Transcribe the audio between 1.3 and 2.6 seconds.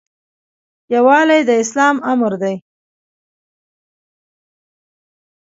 د اسلام امر دی